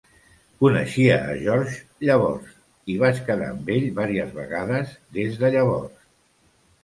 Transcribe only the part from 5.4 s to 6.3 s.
de llavors.